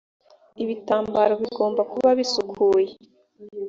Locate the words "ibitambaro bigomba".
0.63-1.81